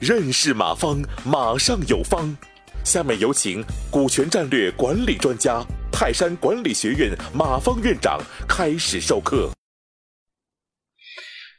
[0.00, 2.36] 认识马方，马上有方。
[2.84, 9.50] 下面有请股权战略管理专家、泰山管理学院马方院长开始授课。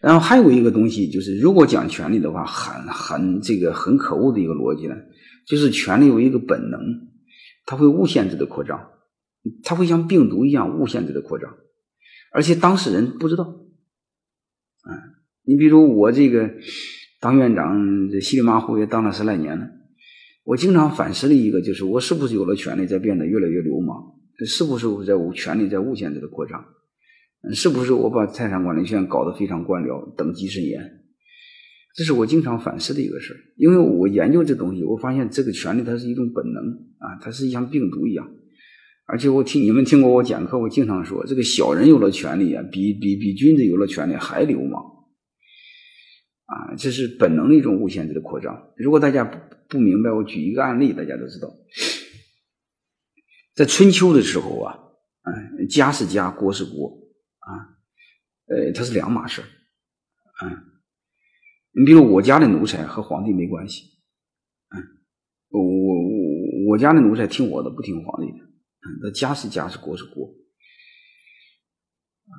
[0.01, 4.95] 然后还有一个东西，就是如果讲权力的话，很很这个很可恶的一个逻辑呢，
[5.47, 6.81] 就是权力有一个本能，
[7.65, 8.89] 它会无限制的扩张，
[9.63, 11.49] 它会像病毒一样无限制的扩张，
[12.33, 13.62] 而且当事人不知道。
[14.83, 14.93] 啊，
[15.43, 16.51] 你比如我这个。
[17.19, 19.65] 当院长这稀里马虎也当了十来年了，
[20.43, 23.95] 我经常反思的一个就是，我是不是有了权力在变得越来越流氓？
[24.45, 26.65] 是不是我在权力在无限制的扩张？
[27.53, 30.81] 是不是我把财产管理学院搞得非常官僚，等级森严？
[31.95, 33.37] 这是我经常反思的一个事儿。
[33.55, 36.61] 因为我研究这东西，我发现这个权力它是一种本能
[36.97, 38.29] 啊，它是一像病毒一样。
[39.05, 44.81] 而且我听你们听过我讲课，我经常说，这个小人有了权力啊，比比比君子有了权力还流氓。
[46.45, 48.73] 啊，这是本能的一种无限制的扩张。
[48.75, 49.37] 如果大家不
[49.69, 51.49] 不明白，我举一个案例，大家都知道，
[53.55, 54.77] 在春秋的时候啊，
[55.23, 56.99] 嗯，家是家，国是国，
[57.39, 57.49] 啊，
[58.47, 60.63] 呃，它是两码事啊。
[61.71, 63.85] 你比如我家的奴才和皇帝没关系，
[64.75, 64.77] 嗯，
[65.49, 68.45] 我我我家的奴才听我的，不听皇帝的，
[69.01, 70.25] 那家是家，是国是国，
[72.25, 72.35] 啊，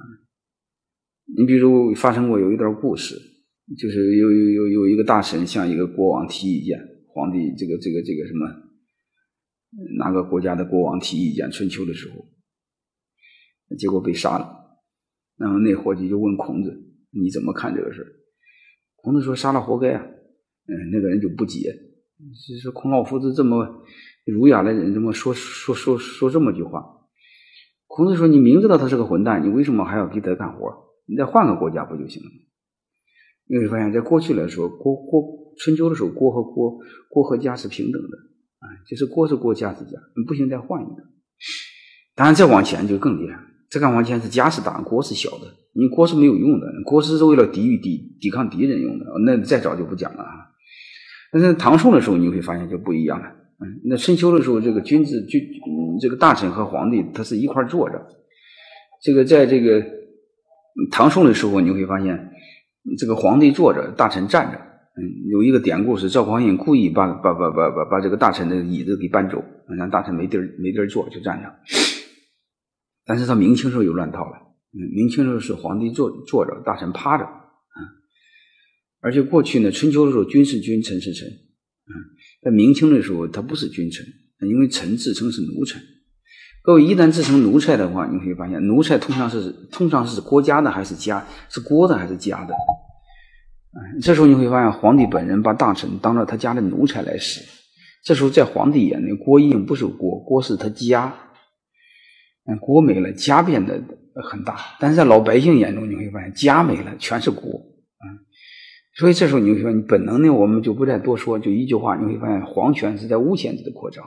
[1.36, 3.30] 你比如发生过有一段故事。
[3.78, 6.78] 就是有有有有一个大臣向一个国王提意见，
[7.08, 8.46] 皇帝这个这个这个什么，
[9.96, 11.50] 哪个国家的国王提意见？
[11.50, 12.28] 春秋的时候，
[13.78, 14.82] 结果被杀了。
[15.38, 16.78] 然后那伙计就问孔子
[17.10, 18.04] ：“你怎么看这个事
[18.96, 20.04] 孔子说：“杀了活该啊。”
[20.68, 21.74] 嗯，那个人就不解，
[22.60, 23.84] 是孔老夫子这么
[24.24, 26.84] 儒雅的人，这么说说说说这么句话？
[27.86, 30.72] 孔子说：“你明知道他是个混蛋，你为什么还要给他干活？
[31.06, 32.28] 你再换个国家不就行了？”
[33.46, 35.22] 你会发现在过去来说，国国
[35.58, 38.16] 春秋的时候，国和国国和家是平等的，
[38.58, 41.02] 啊，就是国是国，家是家，你不行再换一个。
[42.14, 43.38] 当然再往前就更厉害，
[43.70, 50.24] 再看往前是家是大，国是小的，你国是没有用的，国是为了抵御敌抵抗敌人用的，那再早就不讲了。
[51.34, 53.26] 但是唐宋的时候你会发现就不一样了，
[53.58, 55.42] 嗯，那春秋的时候这个君子君
[56.00, 58.00] 这个大臣和皇帝他是一块坐着，
[59.02, 59.84] 这个在这个
[60.92, 62.30] 唐宋的时候你会发现。
[62.98, 64.58] 这个皇帝坐着，大臣站着。
[64.58, 65.00] 嗯，
[65.30, 69.42] 有一个典故是赵匡胤故意把把把把把把这个大臣的椅子给搬走，
[69.78, 71.50] 让大臣没地儿没地儿坐，就站着。
[73.06, 74.36] 但是他明清时候又乱套了。
[74.94, 77.26] 明清时候是皇帝坐坐着，大臣趴着。
[79.04, 81.28] 而且过去呢，春秋的时候君是君，臣是臣。
[81.28, 81.92] 嗯，
[82.42, 84.06] 在明清的时候他不是君臣，
[84.48, 85.78] 因为臣自称是奴才。
[86.62, 91.22] 各位一旦自称奴才的话，你会发现奴才通常是通常是国家的还是家？
[91.50, 92.54] 是国的还是家的？
[94.00, 97.42] 这时候你会发现皇帝本人把大臣当着他家的奴才来使。
[98.04, 101.14] 这时候在皇帝眼里，国已经不是国，国是他家。
[102.46, 103.82] 嗯，国没了，家变得
[104.30, 104.56] 很大。
[104.80, 107.60] 但是在老百姓眼中，你会发现家没了，全是国。
[108.96, 114.04] 所以这时候你会说，你本能呢我们就不再多说，就一句话，你会发现皇权是在无限制的扩张。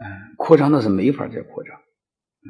[0.00, 0.06] 嗯，
[0.36, 2.46] 扩张的是没法再扩张，嗯，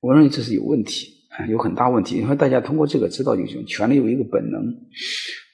[0.00, 1.08] 我认为这是有问题，
[1.48, 2.16] 有很大问题。
[2.20, 4.62] 你说大家通过这个知道就行，权力有一个本能，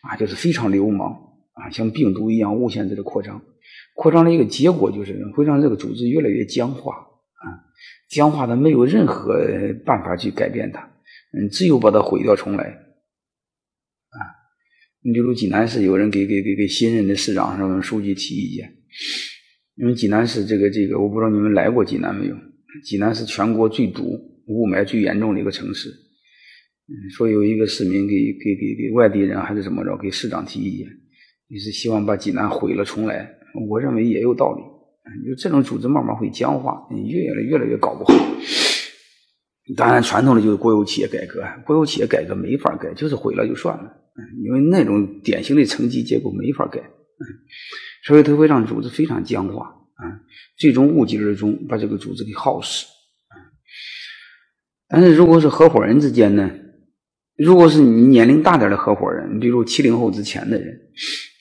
[0.03, 1.13] 啊，就是非常流氓，
[1.53, 3.41] 啊，像病毒一样无限制的扩张，
[3.95, 7.47] 扩张的一个结果就是会让这个组织越来越僵化，啊，
[8.11, 9.39] 僵化的没有任何
[9.87, 10.91] 办法去改变它，
[11.33, 12.77] 嗯，只有把它毁掉重来，
[15.03, 18.75] 你比如济南市有人给给给给新任的市长什么书记提意见。
[19.77, 22.35] 因为济南市这个这个，我不知道你们来过济南没有？
[22.85, 25.89] 济南是全国最堵、雾霾最严重的一个城市。
[27.15, 30.87] 说有一个市民给给给给外地人还是怎么着，给市长提意见，
[31.49, 33.31] 你是希望把济南毁了重来。
[33.69, 34.63] 我认为也有道理。
[35.27, 38.15] 就这种组织慢慢会僵化，越来越来越搞不好。
[39.77, 43.85] 当然，传统的就是国有企业改革，国有企业改革没法改，就是毁了就算了。
[44.43, 46.81] 因为那种典型的层级结构没法改。
[48.05, 50.23] 所以它会让组织非常僵化啊，
[50.57, 52.87] 最终无疾而终，把这个组织给耗死。
[54.89, 56.49] 但是如果是合伙人之间呢，
[57.37, 60.79] 如果是你年龄大点的合伙人，比如七零后之前的人，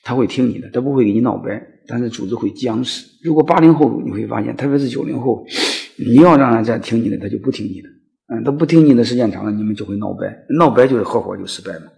[0.04, 3.06] 他会听你的，他不会给你闹掰，但是组织会僵死。
[3.24, 5.46] 如果八零后，你会发现，特别是九零后，
[5.96, 7.90] 你要让他再听你的，他就不听你的，
[8.34, 11.94] 嗯，他不听你的时间长了，你们就会闹掰，闹掰就是合伙就失败了。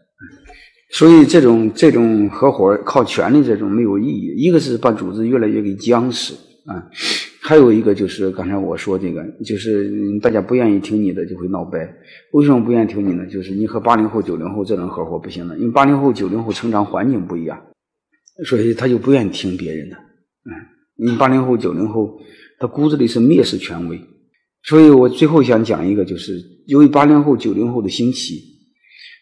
[0.92, 4.34] 所以这种这种合伙靠权力这种没有意义。
[4.36, 6.34] 一个是把组织越来越给僵死
[6.66, 6.90] 啊，
[7.42, 11.80] 还有一个就是刚才我说这个，就是大家不愿意听你的就会闹掰。
[12.34, 13.26] 为什么不愿意听你呢？
[13.28, 17.60] 就是你和八零后、九零后这种合伙不行的，因为八零后、九零后成长环境不一样，
[18.46, 19.96] 所以他就不愿意听别人的。
[19.96, 22.20] 嗯，你八零后、九零后，
[22.60, 24.00] 他骨子里是蔑视权威。
[24.64, 28.49] 所以我最后想讲一个，就是由于八零后、九零后的兴起，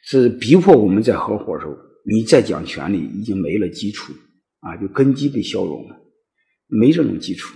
[0.09, 1.75] 是逼迫我们在合伙的时候，
[2.06, 4.13] 你再讲权利已经没了基础
[4.62, 5.98] 啊，就根基被消融了，
[6.68, 7.54] 没这种基础。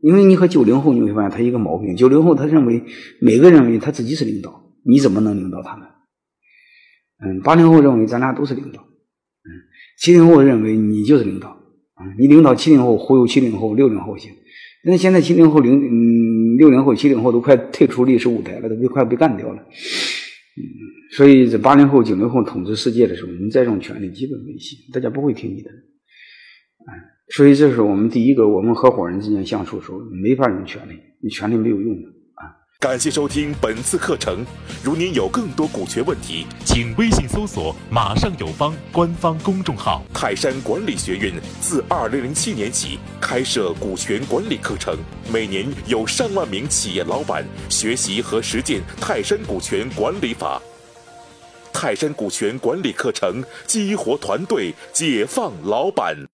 [0.00, 2.82] 因为你和九零后你会发现他一个毛病，九零后他认为
[3.20, 5.86] 每个人认为他自己是领导，你怎么能领导他们？
[7.22, 9.48] 嗯，八零后认为咱俩都是领导，嗯，
[9.98, 14.30] 七零后认为你就是领导，啊，你领导七零后忽悠七零后、六零后行，
[14.84, 20.62] 那现在七零后、零嗯六零后、七零后都快退出历史舞台了，都快被干掉了，嗯，
[21.16, 25.70] 所以这八零后、九零后统治世界的时候，你再种权利基本没戏，大家不会听你的，
[27.34, 32.50] 所以，这是我们第一个，我们合伙人之间相处的时候没法用权利，你权利没有用的啊。
[32.80, 34.44] 感谢收听本次课程。
[34.82, 40.04] 如您有更多股权问题，请微信搜索“马上有方”官方公众号。
[40.12, 44.96] 泰山管理学院自二零零七年起开设股权管理课程，
[45.32, 50.60] 每年有上万名企业老板学习和实践泰山股权管理法。
[51.74, 56.16] 泰山股权管理课程激活团队，解放老板。